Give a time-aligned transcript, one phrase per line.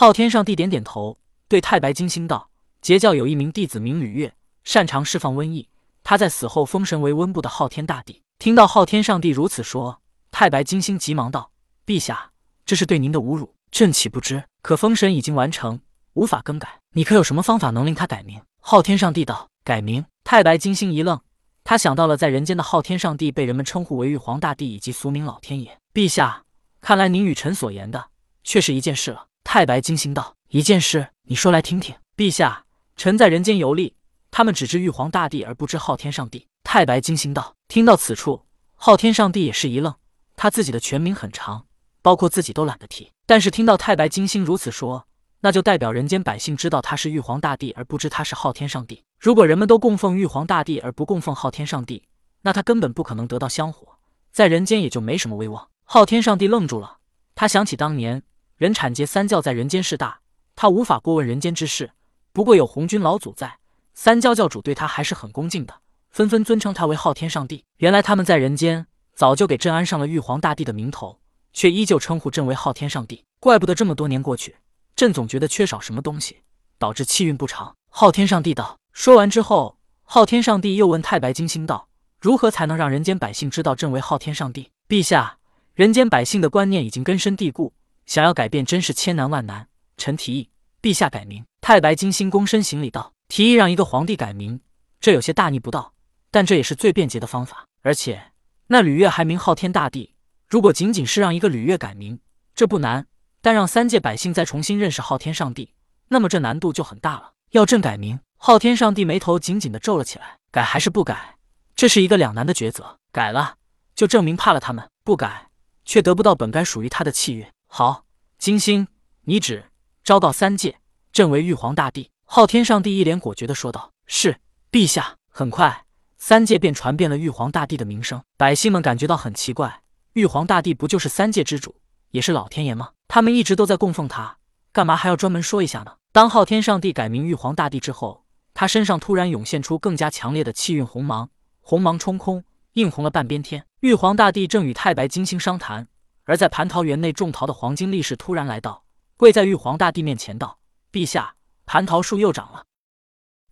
[0.00, 2.50] 昊天上帝点点头，对太白金星道
[2.80, 4.32] ：“截教有一名弟子名吕月，
[4.62, 5.68] 擅长释放瘟疫。
[6.04, 10.00] 他在死后封神为温部的昊天大帝。”听到昊天上帝如此说，
[10.30, 11.50] 太白金星急忙道
[11.84, 12.30] ：“陛下，
[12.64, 14.44] 这是对您的侮辱，朕岂不知？
[14.62, 15.80] 可封神已经完成，
[16.12, 16.78] 无法更改。
[16.92, 21.20] 你可有什么方法能令他改名？”昊天上帝道：“改名。”太白金星一愣，
[21.64, 25.76] 他想到了在人间的昊天上帝被人们称呼为玉皇大帝以及俗名老天爷。
[25.92, 26.44] 陛下，
[26.80, 28.10] 看来您与臣所言的
[28.44, 29.24] 却是一件事了。
[29.50, 32.66] 太白金星道：“一件事，你说来听听。”陛下，
[32.96, 33.94] 臣在人间游历，
[34.30, 36.46] 他们只知玉皇大帝而不知昊天上帝。
[36.62, 38.44] 太白金星道：“听到此处，
[38.74, 39.94] 昊天上帝也是一愣。
[40.36, 41.64] 他自己的全名很长，
[42.02, 43.10] 包括自己都懒得提。
[43.24, 45.06] 但是听到太白金星如此说，
[45.40, 49.02] 那就代表人间百姓知道他是玉皇大帝而不知他是昊天上帝。
[49.18, 52.04] 如果人们都供奉玉皇大帝而不供奉昊天上帝，
[52.42, 53.96] 那他根本不可能得到香火，
[54.30, 56.98] 在人间也就没什么威望。”昊天上帝愣住了，
[57.34, 58.22] 他想起当年
[58.58, 60.18] 人产劫三教在人间势大，
[60.56, 61.92] 他无法过问人间之事。
[62.32, 63.58] 不过有红军老祖在，
[63.94, 65.80] 三教教主对他还是很恭敬的。
[66.10, 67.64] 纷纷尊称他为昊天上帝。
[67.76, 71.20] 原来他们在人间早就给朕安上了玉皇大帝的名头，
[71.52, 73.24] 却依旧称呼朕为昊天上帝。
[73.38, 74.56] 怪不得这么多年过去，
[74.96, 76.38] 朕总觉得缺少什么东西，
[76.78, 77.76] 导致气运不长。
[77.88, 78.76] 昊天上帝道。
[78.92, 81.88] 说完之后，昊天上帝又问太白金星道
[82.20, 85.38] ：“如何才能让人间百姓知道朕为昊天上帝？”陛下，
[85.74, 87.72] 人间百姓的观念已经根深蒂固，
[88.08, 89.68] 想要改变真是千难万难。
[89.98, 90.48] 臣提议，
[90.80, 91.44] 陛下改名。
[91.60, 94.60] 太白金星躬身行礼道：“提议让一个皇帝改名，
[94.98, 95.92] 这有些大逆不道。”
[96.32, 98.32] 但这也是最便捷的方法，而且
[98.68, 100.14] 那吕月还名昊天大帝。
[100.46, 102.18] 如果仅仅是让一个吕月改名，
[102.54, 103.02] 这不难；
[103.42, 105.74] 但让三界百姓再重新认识昊天上帝，
[106.08, 107.32] 那么这难度就很大了。
[107.50, 110.38] 要朕改名，昊天上帝眉头紧紧的皱了起来。
[110.50, 111.36] 改还是不改，
[111.76, 112.96] 这是一个两难的抉择。
[113.12, 113.56] 改了，
[113.94, 115.50] 就证明怕了他们；不改，
[115.84, 117.46] 却得不到本该属于他的气运。
[117.70, 118.04] 好，
[118.38, 118.88] 金星，
[119.24, 119.66] 你旨
[120.02, 120.80] 昭告三界，
[121.12, 122.10] 朕为玉皇大帝。
[122.24, 124.40] 昊天上帝一脸果决的说道：“是，
[124.72, 125.84] 陛下。”很快。
[126.16, 129.82] 三界便传遍了玉皇大帝的名声，百姓们感觉到很奇怪，
[130.14, 131.76] 玉皇大帝不就是三界之主，
[132.10, 132.90] 也是老天爷吗？
[133.06, 134.38] 他们一直都在供奉他，
[134.72, 135.92] 干嘛还要专门说一下呢？
[136.10, 143.64] 当昊天上帝改名玉皇大帝之后，他身上突然涌现出更加强烈的气运红芒，红芒冲空，映红了半边天。
[143.80, 145.86] 玉皇大帝正与太白金星商谈，
[146.28, 148.84] 而在蟠桃园内种桃的黄金力士突然来到，
[149.16, 150.58] 跪在玉皇大帝面前道
[150.92, 151.34] ：“陛下，
[151.66, 152.66] 蟠桃树又长了。”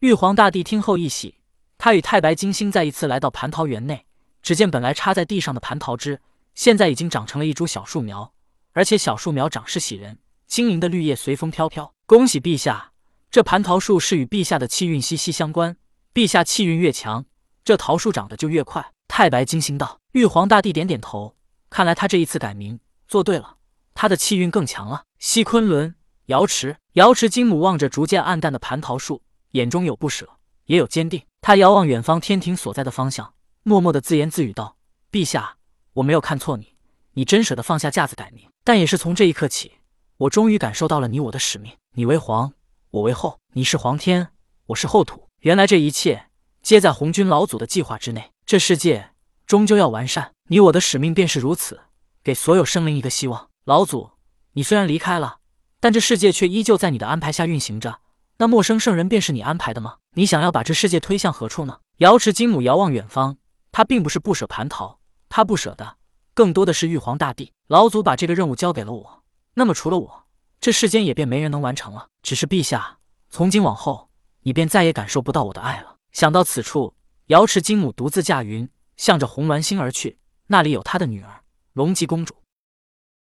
[0.01, 1.37] 玉皇大帝听后一喜。
[1.79, 4.05] 他与太白金星再一次来到蟠桃园内，
[4.43, 6.21] 只见本来插在地上的蟠桃枝，
[6.55, 8.35] 现在已经长成了一株小树苗，
[8.73, 11.95] 而且小树苗长势喜人，晶莹的绿叶随风飘飘。
[12.05, 12.93] 恭喜陛下，
[13.31, 15.79] 这蟠桃树是与陛下的气运息息相关，
[16.13, 17.25] 陛下气运越强，
[17.65, 18.93] 这桃树长得就越快。
[19.09, 19.99] 太白金星道。
[20.13, 21.36] 玉皇大帝点点头，
[21.77, 23.59] 看来他这一次改名做对了，
[23.93, 25.05] 他的气运更强了。
[25.19, 25.95] 西昆仑
[26.25, 29.21] 瑶池，瑶池金母望着逐渐暗淡的蟠桃树，
[29.51, 30.27] 眼中有不舍，
[30.65, 31.23] 也有坚定。
[31.43, 34.79] 他遥望远方天庭所在的方向，默默的自言自语道
[35.13, 35.59] ：“陛下，
[35.93, 36.73] 我没有看错你，
[37.13, 38.49] 你真舍得放下架子改名。
[38.65, 39.73] 但也是从这一刻起，
[40.17, 41.75] 我终于感受到了你我的使命。
[41.93, 42.55] 你为皇，
[42.93, 44.29] 我为后；你是皇天，
[44.69, 45.29] 我是后土。
[45.41, 46.29] 原来这一切
[46.63, 48.33] 皆在红军老祖的计划之内。
[48.47, 49.11] 这世界
[49.47, 51.81] 终究要完善，你我的使命便是如此，
[52.25, 53.49] 给所有生灵一个希望。
[53.65, 54.11] 老祖，
[54.55, 55.39] 你虽然离开了，
[55.79, 58.01] 但这世界却依旧在你的安排下运行着。”
[58.39, 59.99] 那陌生圣人便是你安排的吗？
[60.15, 61.79] 你想要把这世界推向何处呢？
[61.99, 63.37] 瑶池金母遥望远方，
[63.71, 64.99] 他并不是不舍蟠桃，
[65.29, 65.97] 他不舍的
[66.35, 67.53] 更多的是玉皇大帝。
[67.69, 69.23] 老祖把这个任务交给了我，
[69.55, 70.25] 那么除了我，
[70.61, 72.09] 这世间也便没人能完成了。
[72.23, 72.99] 只是陛下，
[73.31, 74.11] 从今往后，
[74.43, 75.97] 你便再也感受不到我的爱了。
[76.13, 76.95] 想到此处，
[77.29, 81.43] 瑶池金母独自驾云，向着红鸾星而去，那里有他的女儿
[81.73, 82.35] 龙吉公主。